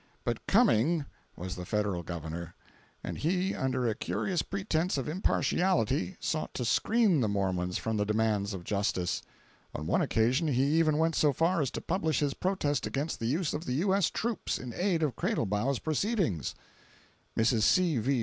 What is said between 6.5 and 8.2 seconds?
to screen the Mormons from the